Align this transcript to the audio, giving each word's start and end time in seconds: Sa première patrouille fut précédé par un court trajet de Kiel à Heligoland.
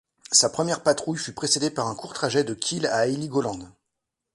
Sa 0.31 0.49
première 0.49 0.81
patrouille 0.81 1.19
fut 1.19 1.31
précédé 1.35 1.69
par 1.69 1.85
un 1.87 1.93
court 1.93 2.13
trajet 2.15 2.43
de 2.43 2.55
Kiel 2.55 2.87
à 2.87 3.05
Heligoland. 3.05 3.69